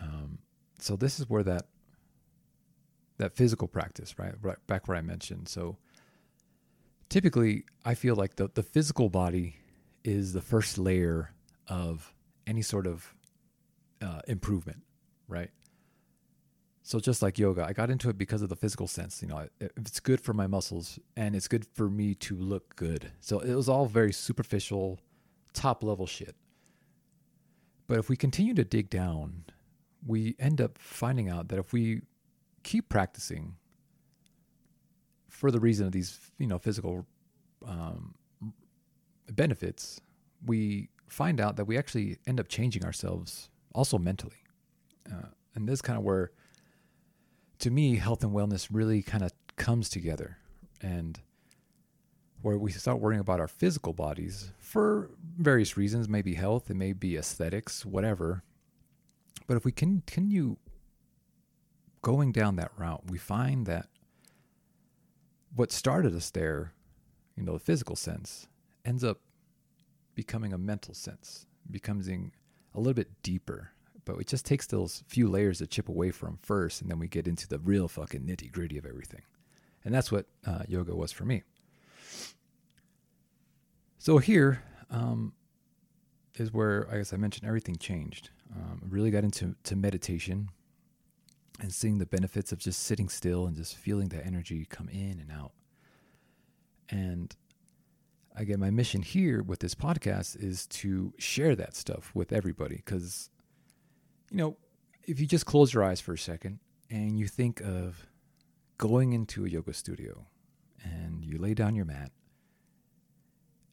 Um, 0.01 0.39
so 0.79 0.95
this 0.95 1.19
is 1.19 1.29
where 1.29 1.43
that 1.43 1.65
that 3.17 3.35
physical 3.35 3.67
practice, 3.67 4.17
right, 4.19 4.33
right 4.41 4.57
back 4.67 4.87
where 4.87 4.97
I 4.97 5.01
mentioned. 5.01 5.47
So 5.47 5.77
typically, 7.09 7.65
I 7.83 7.95
feel 7.95 8.15
like 8.15 8.35
the 8.35 8.49
the 8.53 8.63
physical 8.63 9.09
body 9.09 9.55
is 10.03 10.33
the 10.33 10.41
first 10.41 10.77
layer 10.77 11.31
of 11.67 12.13
any 12.45 12.61
sort 12.61 12.87
of 12.87 13.13
uh, 14.01 14.21
improvement, 14.27 14.83
right? 15.27 15.49
So 16.87 16.99
just 16.99 17.21
like 17.21 17.37
yoga, 17.37 17.65
I 17.65 17.73
got 17.73 17.89
into 17.89 18.09
it 18.09 18.17
because 18.17 18.41
of 18.41 18.47
the 18.47 18.55
physical 18.55 18.87
sense. 18.87 19.21
You 19.21 19.27
know, 19.27 19.47
it's 19.59 19.99
good 19.99 20.21
for 20.21 20.33
my 20.33 20.47
muscles 20.47 20.99
and 21.17 21.35
it's 21.35 21.49
good 21.49 21.65
for 21.73 21.89
me 21.89 22.15
to 22.15 22.35
look 22.35 22.77
good. 22.77 23.11
So 23.19 23.39
it 23.39 23.53
was 23.55 23.67
all 23.67 23.87
very 23.87 24.13
superficial, 24.13 24.99
top 25.53 25.83
level 25.83 26.07
shit. 26.07 26.35
But 27.87 27.99
if 27.99 28.09
we 28.09 28.15
continue 28.15 28.53
to 28.53 28.63
dig 28.63 28.89
down 28.89 29.43
we 30.05 30.35
end 30.39 30.61
up 30.61 30.77
finding 30.77 31.29
out 31.29 31.49
that 31.49 31.59
if 31.59 31.73
we 31.73 32.01
keep 32.63 32.89
practicing 32.89 33.55
for 35.29 35.51
the 35.51 35.59
reason 35.59 35.85
of 35.85 35.91
these, 35.91 36.19
you 36.37 36.47
know, 36.47 36.57
physical 36.57 37.05
um, 37.65 38.15
benefits, 39.31 40.01
we 40.45 40.89
find 41.07 41.39
out 41.39 41.55
that 41.55 41.65
we 41.65 41.77
actually 41.77 42.17
end 42.27 42.39
up 42.39 42.47
changing 42.47 42.85
ourselves 42.85 43.49
also 43.73 43.97
mentally. 43.97 44.43
Uh, 45.11 45.27
and 45.55 45.67
this 45.67 45.75
is 45.75 45.81
kind 45.81 45.97
of 45.97 46.03
where, 46.03 46.31
to 47.59 47.71
me, 47.71 47.95
health 47.95 48.23
and 48.23 48.33
wellness 48.33 48.67
really 48.71 49.01
kind 49.01 49.23
of 49.23 49.31
comes 49.55 49.89
together. 49.89 50.37
And 50.81 51.19
where 52.41 52.57
we 52.57 52.71
start 52.71 52.99
worrying 52.99 53.19
about 53.19 53.39
our 53.39 53.47
physical 53.47 53.93
bodies 53.93 54.51
for 54.59 55.09
various 55.37 55.75
reasons, 55.75 56.07
maybe 56.07 56.35
health, 56.35 56.69
it 56.69 56.75
may 56.75 56.93
be 56.93 57.17
aesthetics, 57.17 57.85
whatever. 57.85 58.43
But 59.47 59.57
if 59.57 59.65
we 59.65 59.71
continue 59.71 60.57
going 62.01 62.31
down 62.31 62.55
that 62.57 62.71
route, 62.77 63.03
we 63.09 63.17
find 63.17 63.65
that 63.65 63.87
what 65.55 65.71
started 65.71 66.15
us 66.15 66.29
there, 66.29 66.73
you 67.35 67.43
know, 67.43 67.53
the 67.53 67.59
physical 67.59 67.95
sense, 67.95 68.47
ends 68.85 69.03
up 69.03 69.19
becoming 70.13 70.53
a 70.53 70.57
mental 70.57 70.93
sense, 70.93 71.47
becoming 71.69 72.31
a 72.75 72.79
little 72.79 72.93
bit 72.93 73.21
deeper. 73.23 73.71
But 74.07 74.21
it 74.21 74.27
just 74.27 74.45
takes 74.45 74.65
those 74.65 75.03
few 75.07 75.29
layers 75.29 75.57
to 75.57 75.67
chip 75.67 75.89
away 75.89 76.11
from 76.11 76.39
first, 76.41 76.81
and 76.81 76.89
then 76.89 76.97
we 76.97 77.07
get 77.07 77.27
into 77.27 77.47
the 77.47 77.59
real 77.59 77.87
fucking 77.87 78.21
nitty 78.21 78.51
gritty 78.51 78.77
of 78.77 78.85
everything. 78.85 79.21
And 79.83 79.93
that's 79.93 80.11
what 80.11 80.25
uh, 80.45 80.63
yoga 80.67 80.95
was 80.95 81.11
for 81.11 81.25
me. 81.25 81.43
So 83.99 84.17
here 84.17 84.63
um, 84.89 85.33
is 86.35 86.53
where, 86.53 86.87
I 86.89 86.97
guess 86.97 87.11
I 87.11 87.17
mentioned, 87.17 87.47
everything 87.47 87.75
changed. 87.75 88.29
Um, 88.55 88.81
really 88.89 89.11
got 89.11 89.25
into 89.25 89.55
to 89.63 89.75
meditation 89.75 90.49
and 91.59 91.73
seeing 91.73 91.97
the 91.97 92.05
benefits 92.05 92.51
of 92.51 92.59
just 92.59 92.83
sitting 92.83 93.09
still 93.09 93.45
and 93.45 93.57
just 93.57 93.75
feeling 93.75 94.07
that 94.09 94.25
energy 94.25 94.65
come 94.69 94.87
in 94.89 95.19
and 95.19 95.31
out. 95.31 95.51
And 96.89 97.35
again, 98.35 98.59
my 98.59 98.69
mission 98.69 99.01
here 99.01 99.43
with 99.43 99.59
this 99.59 99.75
podcast 99.75 100.41
is 100.41 100.67
to 100.67 101.13
share 101.17 101.55
that 101.55 101.75
stuff 101.75 102.11
with 102.13 102.31
everybody 102.31 102.77
because, 102.77 103.29
you 104.31 104.37
know, 104.37 104.57
if 105.05 105.19
you 105.19 105.25
just 105.25 105.45
close 105.45 105.73
your 105.73 105.83
eyes 105.83 106.01
for 106.01 106.13
a 106.13 106.17
second 106.17 106.59
and 106.89 107.17
you 107.17 107.27
think 107.27 107.61
of 107.61 108.07
going 108.77 109.13
into 109.13 109.45
a 109.45 109.49
yoga 109.49 109.73
studio 109.73 110.27
and 110.83 111.23
you 111.23 111.37
lay 111.37 111.53
down 111.53 111.75
your 111.75 111.85
mat 111.85 112.11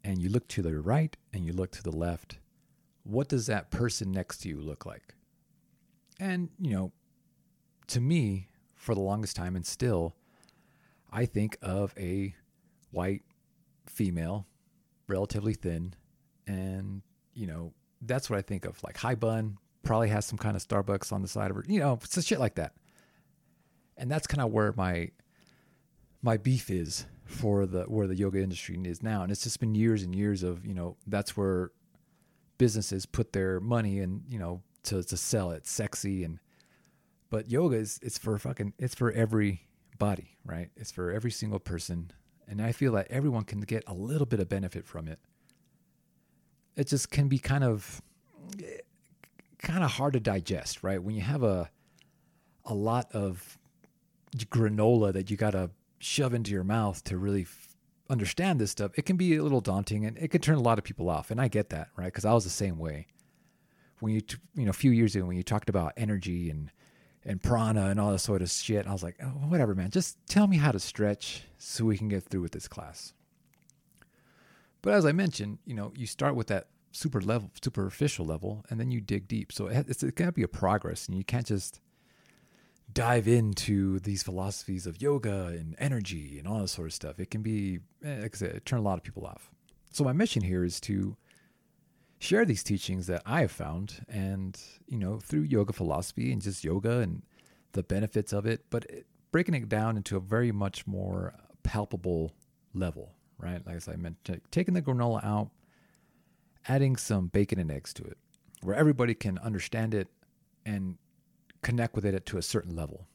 and 0.03 0.21
you 0.21 0.29
look 0.29 0.47
to 0.49 0.63
the 0.63 0.79
right 0.79 1.17
and 1.33 1.45
you 1.45 1.53
look 1.53 1.71
to 1.73 1.83
the 1.83 1.91
left 1.91 2.39
what 3.05 3.29
does 3.29 3.47
that 3.47 3.71
person 3.71 4.11
next 4.11 4.39
to 4.39 4.49
you 4.49 4.61
look 4.61 4.85
like? 4.85 5.15
And, 6.19 6.49
you 6.59 6.75
know, 6.75 6.93
to 7.89 8.01
me, 8.01 8.49
for 8.75 8.95
the 8.95 9.01
longest 9.01 9.37
time 9.37 9.57
and 9.57 9.65
still, 9.65 10.17
I 11.13 11.27
think 11.27 11.57
of 11.63 11.95
a 11.99 12.35
white 12.91 13.23
female, 13.87 14.47
relatively 15.07 15.55
thin, 15.55 15.95
and, 16.47 17.03
you 17.35 17.47
know, 17.47 17.73
that's 18.03 18.29
what 18.29 18.39
I 18.39 18.43
think 18.43 18.65
of. 18.65 18.83
Like 18.83 18.97
high 18.97 19.15
bun, 19.15 19.59
probably 19.85 20.09
has 20.09 20.27
some 20.27 20.39
kind 20.39 20.57
of 20.57 20.67
Starbucks 20.67 21.13
on 21.13 21.23
the 21.23 21.29
side 21.29 21.51
of 21.51 21.57
her, 21.57 21.65
you 21.67 21.81
know, 21.81 21.99
it's 22.03 22.25
shit 22.25 22.41
like 22.41 22.57
that. 22.57 22.75
And 23.97 24.11
that's 24.11 24.27
kind 24.27 24.43
of 24.43 24.51
where 24.51 24.73
my 24.77 25.11
my 26.23 26.37
beef 26.37 26.71
is 26.71 27.07
for 27.25 27.67
the 27.67 27.85
where 27.85 28.07
the 28.07 28.17
yoga 28.17 28.43
industry 28.43 28.79
is 28.85 29.03
now. 29.03 29.23
And 29.23 29.31
it's 29.31 29.45
just 29.45 29.61
been 29.61 29.75
years 29.75 30.03
and 30.03 30.15
years 30.15 30.43
of, 30.43 30.67
you 30.67 30.75
know, 30.75 30.97
that's 31.07 31.37
where 31.37 31.71
businesses 32.59 33.07
put 33.07 33.33
their 33.33 33.61
money 33.61 34.01
and 34.01 34.23
you 34.29 34.39
know 34.39 34.63
to 34.83 35.03
to 35.03 35.17
sell 35.17 35.51
it 35.51 35.67
sexy 35.67 36.25
and 36.25 36.39
but 37.31 37.51
yoga 37.51 37.77
is 37.77 37.99
it's 38.03 38.19
for 38.19 38.39
fucking 38.39 38.73
it's 38.79 38.95
for 38.95 39.11
every 39.13 39.63
body 39.99 40.37
right 40.45 40.71
it's 40.77 40.93
for 40.93 41.11
every 41.11 41.31
single 41.31 41.59
person 41.59 42.11
and 42.47 42.61
i 42.63 42.73
feel 42.73 42.93
that 42.93 43.07
everyone 43.11 43.45
can 43.45 43.61
get 43.61 43.83
a 43.87 43.95
little 43.95 44.27
bit 44.27 44.41
of 44.41 44.49
benefit 44.49 44.87
from 44.87 45.09
it 45.09 45.19
it 46.77 46.87
just 46.87 47.11
can 47.11 47.29
be 47.29 47.39
kind 47.39 47.65
of 47.65 48.01
kind 49.65 49.83
of 49.83 49.93
hard 49.93 50.13
to 50.13 50.21
digest, 50.21 50.83
right? 50.83 51.03
When 51.03 51.15
you 51.15 51.23
have 51.23 51.43
a 51.43 51.71
a 52.67 52.75
lot 52.75 53.11
of 53.13 53.59
granola 54.37 55.13
that 55.13 55.31
you 55.31 55.37
got 55.37 55.51
to 55.51 55.71
shove 55.99 56.35
into 56.35 56.51
your 56.51 56.65
mouth 56.65 57.05
to 57.05 57.19
really 57.19 57.43
f- 57.43 57.77
understand 58.09 58.61
this 58.61 58.71
stuff, 58.71 58.93
it 58.97 59.05
can 59.05 59.17
be 59.17 59.37
a 59.37 59.43
little 59.43 59.61
daunting 59.61 60.05
and 60.07 60.17
it 60.19 60.29
can 60.29 60.41
turn 60.41 60.57
a 60.57 60.63
lot 60.63 60.79
of 60.79 60.85
people 60.85 61.11
off. 61.11 61.31
And 61.31 61.41
I 61.41 61.49
get 61.49 61.71
that, 61.71 61.89
right? 61.97 62.07
Because 62.07 62.25
I 62.25 62.33
was 62.33 62.45
the 62.45 62.51
same 62.51 62.79
way. 62.79 63.07
When 64.01 64.13
you, 64.13 64.21
t- 64.21 64.39
you 64.55 64.65
know, 64.65 64.71
a 64.71 64.75
few 64.75 64.91
years 64.91 65.15
ago, 65.15 65.27
when 65.27 65.37
you 65.37 65.43
talked 65.43 65.69
about 65.69 65.93
energy 65.97 66.51
and 66.51 66.71
and 67.27 67.43
prana 67.43 67.87
and 67.87 67.99
all 67.99 68.13
this 68.13 68.23
sort 68.23 68.43
of 68.43 68.51
shit, 68.51 68.87
I 68.87 68.93
was 68.93 69.03
like, 69.03 69.17
oh, 69.23 69.29
whatever, 69.49 69.75
man. 69.75 69.91
Just 69.91 70.19
tell 70.29 70.47
me 70.47 70.59
how 70.59 70.73
to 70.73 70.79
stretch 70.79 71.45
so 71.57 71.87
we 71.87 71.97
can 71.97 72.09
get 72.09 72.25
through 72.25 72.43
with 72.43 72.53
this 72.53 72.69
class. 72.69 73.15
But 74.83 74.93
as 74.93 75.07
I 75.07 75.13
mentioned, 75.13 75.59
you 75.65 75.75
know, 75.75 75.93
you 75.97 76.07
start 76.07 76.35
with 76.35 76.49
that 76.49 76.67
super 76.95 77.21
level, 77.21 77.51
superficial 77.63 78.25
level, 78.25 78.65
and 78.71 78.79
then 78.79 78.91
you 78.91 79.01
dig 79.01 79.29
deep. 79.29 79.53
So 79.53 79.67
it's, 79.67 80.03
it's 80.03 80.15
got 80.15 80.27
to 80.27 80.33
be 80.33 80.43
a 80.43 80.49
progress, 80.49 81.07
and 81.07 81.17
you 81.19 81.25
can't 81.25 81.47
just 81.47 81.81
dive 82.93 83.27
into 83.27 83.99
these 84.01 84.23
philosophies 84.23 84.87
of 84.87 85.03
yoga 85.03 85.47
and 85.47 85.75
energy 85.79 86.39
and 86.39 86.47
all 86.47 86.61
this 86.61 86.73
sort 86.73 86.89
of 86.89 86.95
stuff. 86.95 87.19
It 87.19 87.31
can 87.31 87.43
be, 87.43 87.81
eh, 88.05 88.21
like 88.23 88.37
I 88.37 88.39
said, 88.39 88.65
turn 88.65 88.79
a 88.79 88.83
lot 88.83 88.99
of 88.99 89.03
people 89.03 89.27
off. 89.27 89.51
So 89.91 90.05
my 90.05 90.13
mission 90.13 90.43
here 90.43 90.65
is 90.65 90.81
to 90.83 91.17
share 92.19 92.45
these 92.45 92.63
teachings 92.63 93.07
that 93.09 93.23
I 93.27 93.41
have 93.41 93.53
found, 93.53 94.05
and 94.09 94.59
you 94.87 94.99
know, 94.99 95.19
through 95.19 95.43
yoga 95.43 95.73
philosophy 95.73 96.33
and 96.33 96.41
just 96.41 96.65
yoga 96.65 97.01
and 97.01 97.23
the 97.73 97.83
benefits 97.83 98.33
of 98.33 98.47
it, 98.47 98.65
but 98.71 98.85
it, 98.85 99.07
breaking 99.33 99.55
it 99.55 99.69
down 99.69 99.97
into 99.97 100.17
a 100.17 100.21
very 100.21 100.53
much 100.53 100.87
more 100.87 101.35
palpable 101.65 102.33
level, 102.73 103.15
right? 103.37 103.67
Like 103.67 103.89
I 103.89 103.97
mentioned, 103.97 104.41
taking 104.53 104.75
the 104.75 104.83
granola 104.83 105.25
out, 105.25 105.51
adding 106.69 106.97
some 106.97 107.29
bacon 107.29 107.59
and 107.59 107.71
eggs 107.71 107.93
to 107.95 108.05
it, 108.05 108.19
where 108.63 108.75
everybody 108.77 109.15
can 109.15 109.39
understand 109.39 109.95
it 109.95 110.09
and 110.65 110.97
connect 111.63 111.95
with 111.95 112.05
it 112.05 112.27
to 112.27 112.39
a 112.39 112.43
certain 112.43 112.75
level. 112.75 113.07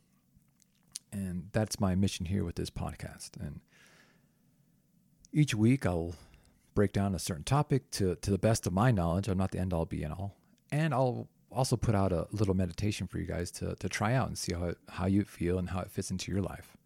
And 1.11 1.49
that's 1.51 1.79
my 1.79 1.95
mission 1.95 2.25
here 2.25 2.43
with 2.43 2.55
this 2.55 2.69
podcast. 2.69 3.31
And 3.39 3.61
each 5.31 5.55
week 5.55 5.85
I'll 5.85 6.15
break 6.75 6.93
down 6.93 7.15
a 7.15 7.19
certain 7.19 7.43
topic 7.43 7.89
to, 7.91 8.15
to 8.15 8.31
the 8.31 8.37
best 8.37 8.67
of 8.67 8.73
my 8.73 8.91
knowledge. 8.91 9.27
I'm 9.27 9.37
not 9.37 9.51
the 9.51 9.59
end 9.59 9.73
all 9.73 9.85
be 9.85 10.03
and 10.03 10.13
all. 10.13 10.35
And 10.71 10.93
I'll 10.93 11.27
also 11.51 11.75
put 11.75 11.95
out 11.95 12.11
a 12.11 12.27
little 12.31 12.53
meditation 12.53 13.07
for 13.07 13.17
you 13.17 13.25
guys 13.25 13.49
to, 13.51 13.75
to 13.75 13.89
try 13.89 14.13
out 14.13 14.27
and 14.27 14.37
see 14.37 14.53
how, 14.53 14.65
it, 14.65 14.77
how 14.87 15.07
you 15.07 15.23
feel 15.23 15.57
and 15.57 15.69
how 15.69 15.79
it 15.79 15.89
fits 15.89 16.11
into 16.11 16.31
your 16.31 16.41
life. 16.41 16.77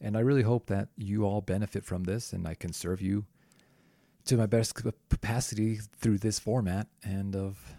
And 0.00 0.16
I 0.16 0.20
really 0.20 0.42
hope 0.42 0.66
that 0.66 0.88
you 0.96 1.24
all 1.24 1.40
benefit 1.40 1.84
from 1.84 2.04
this 2.04 2.32
and 2.32 2.46
I 2.46 2.54
can 2.54 2.72
serve 2.72 3.00
you 3.00 3.26
to 4.26 4.36
my 4.36 4.46
best 4.46 4.74
capacity 5.08 5.76
through 5.76 6.18
this 6.18 6.38
format 6.38 6.86
and 7.02 7.34
of 7.34 7.74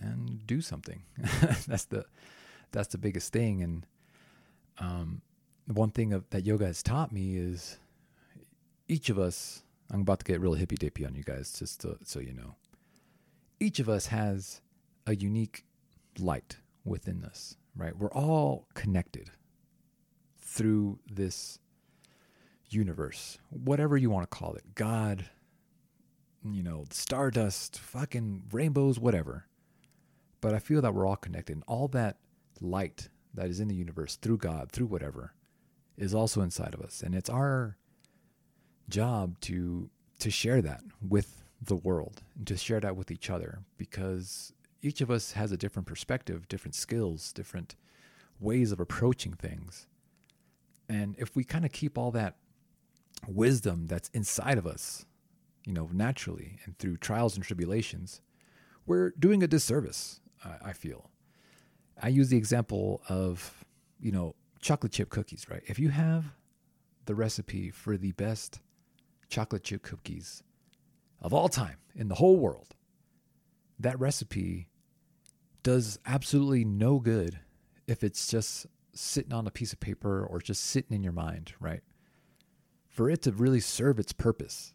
and 0.00 0.46
do 0.46 0.60
something. 0.60 1.02
that's 1.66 1.86
the 1.86 2.04
that's 2.72 2.88
the 2.88 2.98
biggest 2.98 3.32
thing. 3.32 3.62
And 3.62 3.86
um, 4.78 5.22
one 5.66 5.90
thing 5.90 6.12
of, 6.12 6.28
that 6.30 6.44
yoga 6.44 6.66
has 6.66 6.82
taught 6.82 7.12
me 7.12 7.36
is 7.36 7.78
each 8.88 9.08
of 9.08 9.18
us. 9.18 9.62
I'm 9.90 10.00
about 10.00 10.18
to 10.18 10.24
get 10.24 10.40
real 10.40 10.54
hippy 10.54 10.76
dippy 10.76 11.06
on 11.06 11.14
you 11.14 11.22
guys, 11.22 11.52
just 11.58 11.80
to, 11.82 11.98
so 12.02 12.18
you 12.18 12.32
know. 12.32 12.56
Each 13.60 13.78
of 13.78 13.88
us 13.88 14.06
has 14.06 14.60
a 15.06 15.14
unique 15.14 15.64
light 16.18 16.58
within 16.84 17.24
us, 17.24 17.56
right? 17.76 17.96
We're 17.96 18.12
all 18.12 18.66
connected 18.74 19.30
through 20.38 20.98
this 21.10 21.58
universe, 22.68 23.38
whatever 23.50 23.96
you 23.96 24.10
want 24.10 24.28
to 24.28 24.36
call 24.36 24.54
it 24.54 24.74
God, 24.74 25.26
you 26.54 26.62
know, 26.62 26.84
stardust, 26.90 27.78
fucking 27.78 28.44
rainbows, 28.52 28.98
whatever. 28.98 29.46
But 30.40 30.54
I 30.54 30.58
feel 30.58 30.82
that 30.82 30.94
we're 30.94 31.06
all 31.06 31.16
connected. 31.16 31.54
And 31.54 31.64
all 31.66 31.88
that 31.88 32.18
light 32.60 33.08
that 33.34 33.46
is 33.46 33.60
in 33.60 33.68
the 33.68 33.74
universe 33.74 34.16
through 34.16 34.38
God, 34.38 34.70
through 34.72 34.86
whatever, 34.86 35.34
is 35.96 36.14
also 36.14 36.40
inside 36.40 36.74
of 36.74 36.80
us. 36.80 37.02
And 37.02 37.14
it's 37.14 37.30
our 37.30 37.76
job 38.88 39.40
to 39.40 39.90
to 40.18 40.30
share 40.30 40.62
that 40.62 40.80
with 41.06 41.42
the 41.60 41.76
world 41.76 42.22
and 42.36 42.46
to 42.46 42.56
share 42.56 42.80
that 42.80 42.96
with 42.96 43.10
each 43.10 43.28
other 43.28 43.60
because 43.76 44.52
each 44.80 45.00
of 45.00 45.10
us 45.10 45.32
has 45.32 45.52
a 45.52 45.56
different 45.56 45.86
perspective, 45.86 46.48
different 46.48 46.74
skills, 46.74 47.32
different 47.32 47.76
ways 48.40 48.72
of 48.72 48.80
approaching 48.80 49.32
things. 49.32 49.86
And 50.88 51.16
if 51.18 51.34
we 51.34 51.44
kind 51.44 51.64
of 51.64 51.72
keep 51.72 51.98
all 51.98 52.10
that 52.12 52.36
wisdom 53.26 53.86
that's 53.86 54.08
inside 54.10 54.58
of 54.58 54.66
us, 54.66 55.06
you 55.66 55.72
know, 55.72 55.90
naturally 55.92 56.58
and 56.64 56.78
through 56.78 56.96
trials 56.96 57.34
and 57.34 57.44
tribulations, 57.44 58.22
we're 58.86 59.10
doing 59.10 59.42
a 59.42 59.46
disservice 59.46 60.20
I, 60.44 60.70
I 60.70 60.72
feel. 60.72 61.10
I 62.00 62.08
use 62.08 62.28
the 62.28 62.36
example 62.36 63.02
of, 63.08 63.64
you 64.00 64.12
know, 64.12 64.34
chocolate 64.60 64.92
chip 64.92 65.10
cookies, 65.10 65.46
right? 65.50 65.62
If 65.66 65.78
you 65.78 65.90
have 65.90 66.24
the 67.06 67.14
recipe 67.14 67.70
for 67.70 67.96
the 67.96 68.12
best 68.12 68.60
chocolate 69.28 69.64
chip 69.64 69.82
cookies 69.82 70.42
of 71.20 71.34
all 71.34 71.48
time 71.48 71.76
in 71.94 72.08
the 72.08 72.14
whole 72.14 72.36
world, 72.36 72.74
that 73.78 73.98
recipe 73.98 74.68
does 75.62 75.98
absolutely 76.06 76.64
no 76.64 77.00
good 77.00 77.40
if 77.86 78.04
it's 78.04 78.28
just 78.28 78.66
sitting 78.94 79.32
on 79.32 79.46
a 79.46 79.50
piece 79.50 79.72
of 79.72 79.80
paper 79.80 80.24
or 80.24 80.38
just 80.38 80.64
sitting 80.64 80.96
in 80.96 81.02
your 81.02 81.12
mind, 81.12 81.52
right? 81.60 81.82
For 82.88 83.10
it 83.10 83.22
to 83.22 83.32
really 83.32 83.60
serve 83.60 83.98
its 83.98 84.12
purpose, 84.12 84.72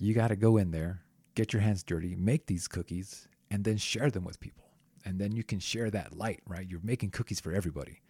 you 0.00 0.14
got 0.14 0.28
to 0.28 0.36
go 0.36 0.56
in 0.56 0.70
there, 0.70 1.02
get 1.34 1.52
your 1.52 1.62
hands 1.62 1.82
dirty, 1.82 2.14
make 2.16 2.46
these 2.46 2.66
cookies, 2.68 3.28
and 3.50 3.64
then 3.64 3.76
share 3.76 4.10
them 4.10 4.24
with 4.24 4.40
people 4.40 4.70
and 5.04 5.18
then 5.18 5.32
you 5.32 5.44
can 5.44 5.58
share 5.58 5.90
that 5.90 6.16
light, 6.16 6.40
right? 6.46 6.66
You're 6.68 6.80
making 6.82 7.10
cookies 7.10 7.40
for 7.40 7.52
everybody. 7.52 8.00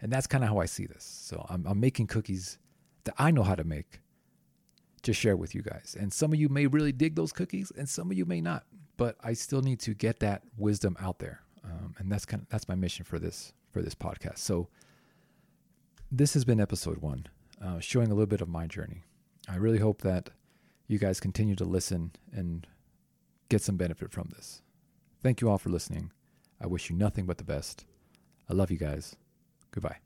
And 0.00 0.12
that's 0.12 0.26
kind 0.26 0.44
of 0.44 0.50
how 0.50 0.58
I 0.58 0.66
see 0.66 0.86
this. 0.86 1.04
So 1.04 1.46
I'm, 1.48 1.66
I'm 1.66 1.80
making 1.80 2.08
cookies 2.08 2.58
that 3.04 3.14
I 3.18 3.30
know 3.30 3.42
how 3.42 3.54
to 3.54 3.64
make 3.64 4.00
to 5.02 5.12
share 5.12 5.36
with 5.36 5.54
you 5.54 5.62
guys. 5.62 5.96
And 5.98 6.12
some 6.12 6.32
of 6.32 6.38
you 6.38 6.48
may 6.48 6.66
really 6.66 6.92
dig 6.92 7.14
those 7.14 7.32
cookies, 7.32 7.72
and 7.76 7.88
some 7.88 8.10
of 8.10 8.16
you 8.16 8.26
may 8.26 8.40
not. 8.40 8.64
But 8.96 9.16
I 9.22 9.34
still 9.34 9.62
need 9.62 9.80
to 9.80 9.94
get 9.94 10.20
that 10.20 10.42
wisdom 10.56 10.96
out 11.00 11.18
there, 11.18 11.40
um, 11.64 11.94
and 11.98 12.10
that's 12.10 12.24
kind 12.24 12.42
of 12.42 12.48
that's 12.48 12.66
my 12.66 12.74
mission 12.74 13.04
for 13.04 13.18
this 13.18 13.52
for 13.70 13.82
this 13.82 13.94
podcast. 13.94 14.38
So 14.38 14.68
this 16.10 16.32
has 16.32 16.46
been 16.46 16.60
episode 16.60 16.98
one, 16.98 17.26
uh, 17.62 17.78
showing 17.78 18.06
a 18.06 18.14
little 18.14 18.26
bit 18.26 18.40
of 18.40 18.48
my 18.48 18.66
journey. 18.66 19.04
I 19.48 19.56
really 19.56 19.78
hope 19.78 20.00
that 20.00 20.30
you 20.88 20.98
guys 20.98 21.20
continue 21.20 21.56
to 21.56 21.64
listen 21.64 22.12
and 22.32 22.66
get 23.48 23.62
some 23.62 23.76
benefit 23.76 24.10
from 24.12 24.30
this. 24.34 24.62
Thank 25.22 25.40
you 25.40 25.50
all 25.50 25.58
for 25.58 25.70
listening. 25.70 26.12
I 26.60 26.66
wish 26.66 26.90
you 26.90 26.96
nothing 26.96 27.26
but 27.26 27.38
the 27.38 27.44
best. 27.44 27.84
I 28.48 28.54
love 28.54 28.70
you 28.70 28.78
guys. 28.78 29.16
Goodbye. 29.72 30.05